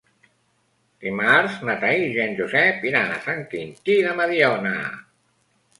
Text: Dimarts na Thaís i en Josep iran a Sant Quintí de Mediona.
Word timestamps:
Dimarts 1.07 1.59
na 1.69 1.75
Thaís 1.83 2.15
i 2.17 2.23
en 2.25 2.33
Josep 2.41 2.89
iran 2.93 3.15
a 3.19 3.23
Sant 3.27 3.47
Quintí 3.53 4.01
de 4.09 4.19
Mediona. 4.23 4.77